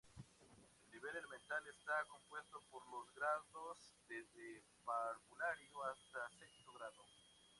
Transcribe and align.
El 0.79 0.89
nivel 0.91 1.15
elemental 1.15 1.63
está 1.77 2.03
compuesto 2.05 2.59
por 2.71 2.81
los 2.89 3.13
grados 3.13 3.93
desde 4.09 4.63
parvulario 4.83 5.83
hasta 5.83 6.27
sexto 6.39 6.73
grado. 6.73 7.05